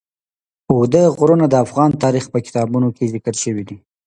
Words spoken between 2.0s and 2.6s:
تاریخ په